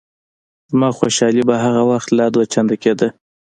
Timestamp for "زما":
0.71-0.89